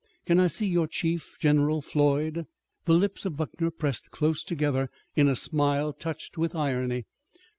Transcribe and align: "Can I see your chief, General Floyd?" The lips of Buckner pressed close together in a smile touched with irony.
"Can 0.25 0.39
I 0.39 0.47
see 0.47 0.65
your 0.65 0.87
chief, 0.87 1.37
General 1.39 1.79
Floyd?" 1.83 2.47
The 2.85 2.95
lips 2.95 3.23
of 3.23 3.37
Buckner 3.37 3.69
pressed 3.69 4.09
close 4.09 4.43
together 4.43 4.89
in 5.15 5.27
a 5.27 5.35
smile 5.35 5.93
touched 5.93 6.39
with 6.39 6.55
irony. 6.55 7.05